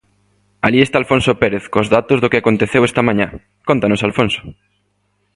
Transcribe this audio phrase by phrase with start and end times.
[0.65, 3.27] Alí está Alfonso Pérez cos datos do que aconteceu esta mañá,
[3.69, 4.41] cóntanos Alfonso.